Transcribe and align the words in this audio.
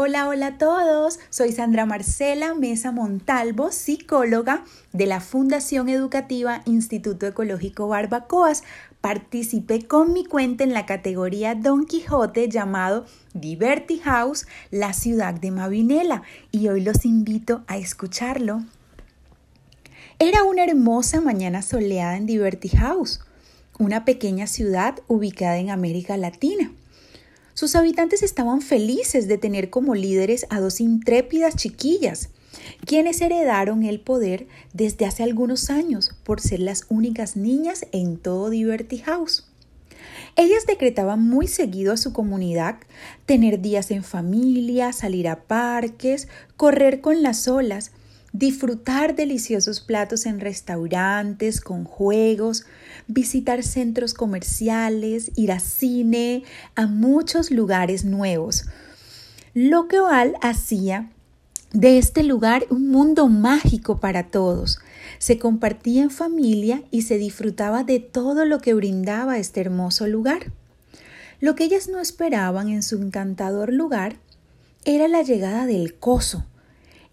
Hola, 0.00 0.28
hola 0.28 0.46
a 0.46 0.58
todos. 0.58 1.18
Soy 1.28 1.50
Sandra 1.50 1.84
Marcela 1.84 2.54
Mesa 2.54 2.92
Montalvo, 2.92 3.72
psicóloga 3.72 4.62
de 4.92 5.06
la 5.06 5.18
Fundación 5.20 5.88
Educativa 5.88 6.62
Instituto 6.66 7.26
Ecológico 7.26 7.88
Barbacoas. 7.88 8.62
Participé 9.00 9.88
con 9.88 10.12
mi 10.12 10.24
cuenta 10.24 10.62
en 10.62 10.72
la 10.72 10.86
categoría 10.86 11.56
Don 11.56 11.84
Quijote 11.84 12.48
llamado 12.48 13.06
Diverty 13.34 13.98
House, 13.98 14.46
la 14.70 14.92
ciudad 14.92 15.34
de 15.34 15.50
Mavinela, 15.50 16.22
y 16.52 16.68
hoy 16.68 16.80
los 16.80 17.04
invito 17.04 17.64
a 17.66 17.76
escucharlo. 17.76 18.62
Era 20.20 20.44
una 20.44 20.62
hermosa 20.62 21.20
mañana 21.20 21.60
soleada 21.60 22.16
en 22.16 22.26
Diverty 22.26 22.68
House, 22.68 23.18
una 23.80 24.04
pequeña 24.04 24.46
ciudad 24.46 25.00
ubicada 25.08 25.58
en 25.58 25.70
América 25.70 26.16
Latina. 26.16 26.70
Sus 27.58 27.74
habitantes 27.74 28.22
estaban 28.22 28.60
felices 28.60 29.26
de 29.26 29.36
tener 29.36 29.68
como 29.68 29.96
líderes 29.96 30.46
a 30.48 30.60
dos 30.60 30.80
intrépidas 30.80 31.56
chiquillas, 31.56 32.28
quienes 32.86 33.20
heredaron 33.20 33.82
el 33.82 33.98
poder 33.98 34.46
desde 34.72 35.06
hace 35.06 35.24
algunos 35.24 35.68
años 35.68 36.14
por 36.22 36.40
ser 36.40 36.60
las 36.60 36.86
únicas 36.88 37.34
niñas 37.34 37.84
en 37.90 38.16
todo 38.16 38.50
Liberty 38.50 38.98
House. 38.98 39.44
Ellas 40.36 40.66
decretaban 40.68 41.20
muy 41.20 41.48
seguido 41.48 41.92
a 41.92 41.96
su 41.96 42.12
comunidad 42.12 42.76
tener 43.26 43.60
días 43.60 43.90
en 43.90 44.04
familia, 44.04 44.92
salir 44.92 45.26
a 45.26 45.42
parques, 45.42 46.28
correr 46.56 47.00
con 47.00 47.24
las 47.24 47.48
olas, 47.48 47.90
disfrutar 48.38 49.16
deliciosos 49.16 49.80
platos 49.80 50.24
en 50.24 50.38
restaurantes, 50.38 51.60
con 51.60 51.84
juegos, 51.84 52.66
visitar 53.08 53.64
centros 53.64 54.14
comerciales, 54.14 55.32
ir 55.34 55.50
a 55.50 55.58
cine, 55.58 56.44
a 56.76 56.86
muchos 56.86 57.50
lugares 57.50 58.04
nuevos. 58.04 58.66
Lo 59.54 59.88
que 59.88 59.98
Oal 59.98 60.36
hacía 60.40 61.10
de 61.72 61.98
este 61.98 62.22
lugar 62.22 62.64
un 62.70 62.88
mundo 62.88 63.26
mágico 63.26 63.98
para 63.98 64.28
todos. 64.28 64.78
Se 65.18 65.38
compartía 65.38 66.04
en 66.04 66.10
familia 66.10 66.84
y 66.92 67.02
se 67.02 67.18
disfrutaba 67.18 67.82
de 67.82 67.98
todo 67.98 68.44
lo 68.44 68.60
que 68.60 68.72
brindaba 68.72 69.38
este 69.38 69.60
hermoso 69.62 70.06
lugar. 70.06 70.52
Lo 71.40 71.56
que 71.56 71.64
ellas 71.64 71.88
no 71.88 71.98
esperaban 71.98 72.68
en 72.68 72.84
su 72.84 73.02
encantador 73.02 73.72
lugar 73.72 74.16
era 74.84 75.08
la 75.08 75.22
llegada 75.22 75.66
del 75.66 75.96
coso, 75.96 76.46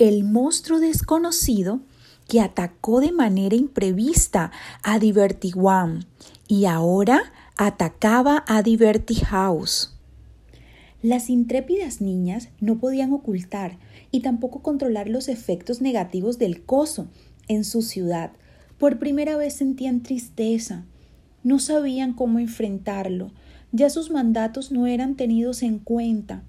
el 0.00 0.24
monstruo 0.24 0.80
desconocido 0.80 1.80
que 2.26 2.40
atacó 2.40 3.00
de 3.00 3.12
manera 3.12 3.54
imprevista 3.54 4.50
a 4.82 4.98
Diverty 4.98 5.52
One 5.54 6.06
y 6.48 6.64
ahora 6.64 7.32
atacaba 7.58 8.42
a 8.48 8.62
Diverty 8.62 9.16
House. 9.16 9.92
Las 11.02 11.28
intrépidas 11.28 12.00
niñas 12.00 12.48
no 12.60 12.78
podían 12.78 13.12
ocultar 13.12 13.78
y 14.10 14.20
tampoco 14.20 14.62
controlar 14.62 15.10
los 15.10 15.28
efectos 15.28 15.82
negativos 15.82 16.38
del 16.38 16.62
coso 16.62 17.08
en 17.46 17.62
su 17.64 17.82
ciudad. 17.82 18.32
Por 18.78 18.98
primera 18.98 19.36
vez 19.36 19.52
sentían 19.52 20.02
tristeza. 20.02 20.86
No 21.44 21.58
sabían 21.58 22.14
cómo 22.14 22.38
enfrentarlo. 22.38 23.32
Ya 23.70 23.90
sus 23.90 24.10
mandatos 24.10 24.72
no 24.72 24.86
eran 24.86 25.14
tenidos 25.14 25.62
en 25.62 25.78
cuenta. 25.78 26.42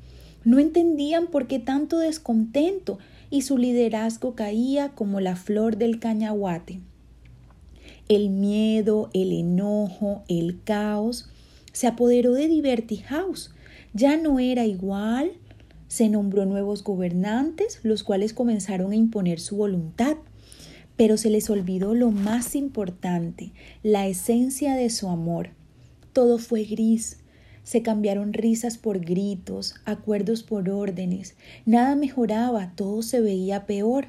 No 0.45 0.57
entendían 0.57 1.27
por 1.27 1.47
qué 1.47 1.59
tanto 1.59 1.99
descontento 1.99 2.97
y 3.31 3.41
su 3.41 3.57
liderazgo 3.57 4.35
caía 4.35 4.89
como 4.89 5.19
la 5.19 5.35
flor 5.35 5.77
del 5.77 5.99
cañahuate. 5.99 6.79
El 8.07 8.29
miedo, 8.29 9.09
el 9.13 9.31
enojo, 9.31 10.21
el 10.27 10.61
caos 10.63 11.29
se 11.71 11.87
apoderó 11.87 12.33
de 12.33 12.47
Diverty 12.47 12.97
House. 12.97 13.51
Ya 13.93 14.17
no 14.17 14.39
era 14.39 14.65
igual. 14.65 15.31
Se 15.87 16.09
nombró 16.09 16.45
nuevos 16.45 16.83
gobernantes, 16.83 17.79
los 17.83 18.03
cuales 18.03 18.33
comenzaron 18.33 18.91
a 18.91 18.95
imponer 18.95 19.39
su 19.39 19.55
voluntad. 19.55 20.17
Pero 20.97 21.17
se 21.17 21.29
les 21.29 21.49
olvidó 21.49 21.95
lo 21.95 22.11
más 22.11 22.55
importante, 22.55 23.53
la 23.81 24.07
esencia 24.07 24.75
de 24.75 24.89
su 24.89 25.07
amor. 25.07 25.49
Todo 26.13 26.37
fue 26.37 26.65
gris, 26.65 27.20
se 27.63 27.81
cambiaron 27.81 28.33
risas 28.33 28.77
por 28.77 28.99
gritos, 28.99 29.75
acuerdos 29.85 30.43
por 30.43 30.69
órdenes. 30.69 31.35
Nada 31.65 31.95
mejoraba, 31.95 32.73
todo 32.75 33.01
se 33.01 33.21
veía 33.21 33.65
peor. 33.65 34.07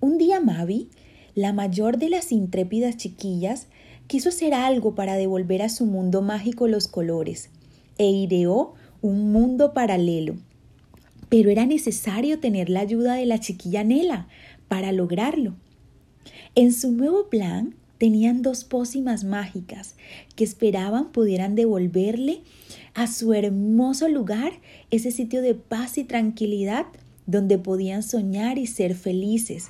Un 0.00 0.18
día 0.18 0.40
Mavi, 0.40 0.88
la 1.34 1.52
mayor 1.52 1.98
de 1.98 2.10
las 2.10 2.32
intrépidas 2.32 2.96
chiquillas, 2.96 3.66
quiso 4.06 4.28
hacer 4.28 4.54
algo 4.54 4.94
para 4.94 5.16
devolver 5.16 5.62
a 5.62 5.68
su 5.68 5.86
mundo 5.86 6.22
mágico 6.22 6.68
los 6.68 6.88
colores 6.88 7.50
e 7.98 8.10
ideó 8.10 8.74
un 9.02 9.32
mundo 9.32 9.72
paralelo. 9.72 10.36
Pero 11.28 11.50
era 11.50 11.66
necesario 11.66 12.38
tener 12.38 12.70
la 12.70 12.80
ayuda 12.80 13.14
de 13.14 13.26
la 13.26 13.40
chiquilla 13.40 13.84
Nela 13.84 14.28
para 14.68 14.92
lograrlo. 14.92 15.54
En 16.54 16.72
su 16.72 16.92
nuevo 16.92 17.28
plan, 17.28 17.74
tenían 17.98 18.42
dos 18.42 18.64
pócimas 18.64 19.24
mágicas 19.24 19.94
que 20.34 20.44
esperaban 20.44 21.12
pudieran 21.12 21.54
devolverle 21.54 22.42
a 22.94 23.06
su 23.06 23.32
hermoso 23.32 24.08
lugar 24.08 24.52
ese 24.90 25.10
sitio 25.10 25.42
de 25.42 25.54
paz 25.54 25.98
y 25.98 26.04
tranquilidad 26.04 26.86
donde 27.26 27.58
podían 27.58 28.02
soñar 28.02 28.58
y 28.58 28.66
ser 28.66 28.94
felices. 28.94 29.68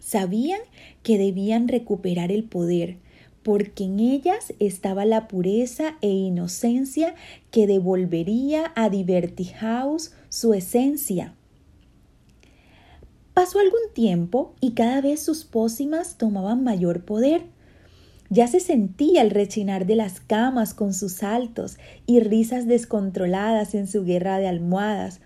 Sabían 0.00 0.60
que 1.02 1.18
debían 1.18 1.68
recuperar 1.68 2.30
el 2.32 2.44
poder, 2.44 2.96
porque 3.42 3.84
en 3.84 4.00
ellas 4.00 4.52
estaba 4.58 5.04
la 5.04 5.28
pureza 5.28 5.96
e 6.00 6.08
inocencia 6.08 7.14
que 7.50 7.66
devolvería 7.66 8.72
a 8.74 8.90
Diverty 8.90 9.44
House 9.44 10.12
su 10.28 10.52
esencia. 10.52 11.34
Pasó 13.34 13.58
algún 13.60 13.92
tiempo 13.92 14.54
y 14.60 14.72
cada 14.72 15.00
vez 15.00 15.20
sus 15.20 15.44
pócimas 15.44 16.16
tomaban 16.16 16.64
mayor 16.64 17.04
poder. 17.04 17.42
Ya 18.28 18.48
se 18.48 18.60
sentía 18.60 19.22
el 19.22 19.30
rechinar 19.30 19.86
de 19.86 19.96
las 19.96 20.20
camas 20.20 20.74
con 20.74 20.94
sus 20.94 21.12
saltos 21.12 21.78
y 22.06 22.20
risas 22.20 22.66
descontroladas 22.66 23.74
en 23.74 23.86
su 23.86 24.04
guerra 24.04 24.38
de 24.38 24.48
almohadas. 24.48 25.20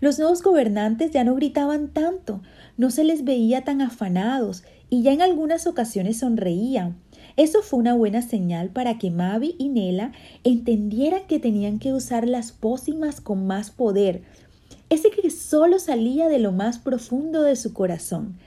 Los 0.00 0.18
nuevos 0.18 0.42
gobernantes 0.42 1.10
ya 1.10 1.24
no 1.24 1.34
gritaban 1.34 1.88
tanto, 1.88 2.42
no 2.76 2.90
se 2.90 3.04
les 3.04 3.24
veía 3.24 3.64
tan 3.64 3.80
afanados 3.80 4.64
y 4.90 5.02
ya 5.02 5.12
en 5.12 5.22
algunas 5.22 5.66
ocasiones 5.66 6.18
sonreían. 6.18 6.96
Eso 7.36 7.62
fue 7.62 7.78
una 7.78 7.94
buena 7.94 8.22
señal 8.22 8.70
para 8.70 8.98
que 8.98 9.10
Mavi 9.10 9.56
y 9.58 9.68
Nela 9.68 10.12
entendieran 10.44 11.26
que 11.26 11.38
tenían 11.38 11.78
que 11.78 11.92
usar 11.92 12.28
las 12.28 12.52
pócimas 12.52 13.20
con 13.20 13.46
más 13.46 13.70
poder, 13.70 14.22
ese 14.88 15.10
que 15.10 15.30
solo 15.30 15.78
salía 15.78 16.28
de 16.28 16.38
lo 16.38 16.52
más 16.52 16.78
profundo 16.78 17.42
de 17.42 17.56
su 17.56 17.72
corazón. 17.72 18.38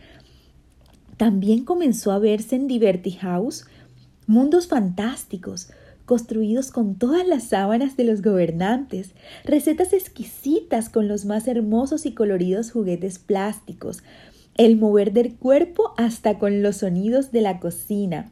También 1.17 1.66
comenzó 1.66 2.11
a 2.11 2.19
verse 2.19 2.55
en 2.55 2.67
Diverty 2.67 3.11
House 3.11 3.66
mundos 4.29 4.67
fantásticos, 4.67 5.72
construidos 6.06 6.69
con 6.69 6.94
todas 6.94 7.28
las 7.28 7.45
sábanas 7.45 7.97
de 7.97 8.03
los 8.03 8.22
gobernantes, 8.22 9.16
recetas 9.44 9.91
exquisitas 9.91 10.90
con 10.90 11.07
los 11.07 11.25
más 11.25 11.47
hermosos 11.47 12.06
y 12.06 12.13
coloridos 12.13 12.72
juguetes 12.72 13.17
plásticos, 13.17 14.03
el 14.56 14.78
mover 14.78 15.13
del 15.13 15.34
cuerpo 15.34 15.94
hasta 15.97 16.38
con 16.38 16.62
los 16.62 16.78
sonidos 16.78 17.31
de 17.31 17.41
la 17.41 17.59
cocina. 17.59 18.31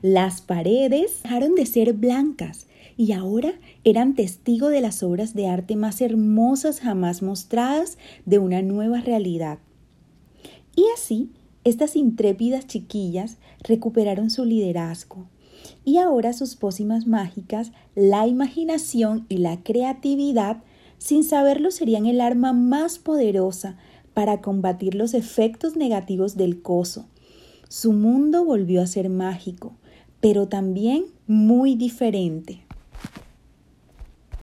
Las 0.00 0.40
paredes 0.40 1.22
dejaron 1.22 1.54
de 1.56 1.66
ser 1.66 1.92
blancas 1.92 2.66
y 2.96 3.12
ahora 3.12 3.52
eran 3.84 4.14
testigo 4.14 4.70
de 4.70 4.80
las 4.80 5.02
obras 5.02 5.34
de 5.34 5.46
arte 5.46 5.76
más 5.76 6.00
hermosas 6.00 6.80
jamás 6.80 7.22
mostradas 7.22 7.98
de 8.24 8.38
una 8.38 8.62
nueva 8.62 9.02
realidad. 9.02 9.58
Y 10.74 10.86
así, 10.96 11.28
estas 11.64 11.96
intrépidas 11.96 12.66
chiquillas 12.66 13.36
recuperaron 13.62 14.30
su 14.30 14.46
liderazgo, 14.46 15.26
y 15.84 15.98
ahora 15.98 16.32
sus 16.32 16.56
pócimas 16.56 17.06
mágicas, 17.06 17.72
la 17.94 18.26
imaginación 18.26 19.26
y 19.28 19.38
la 19.38 19.62
creatividad, 19.62 20.62
sin 20.98 21.24
saberlo, 21.24 21.70
serían 21.70 22.06
el 22.06 22.20
arma 22.20 22.52
más 22.52 22.98
poderosa 22.98 23.76
para 24.14 24.40
combatir 24.40 24.94
los 24.94 25.14
efectos 25.14 25.76
negativos 25.76 26.36
del 26.36 26.62
coso. 26.62 27.08
Su 27.68 27.92
mundo 27.92 28.44
volvió 28.44 28.82
a 28.82 28.86
ser 28.86 29.08
mágico, 29.08 29.76
pero 30.20 30.48
también 30.48 31.06
muy 31.26 31.74
diferente. 31.74 32.63